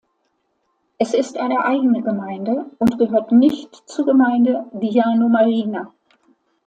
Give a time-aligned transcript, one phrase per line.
[0.97, 5.93] Es ist eine eigene Gemeinde und gehört nicht zur Gemeinde Diano Marina.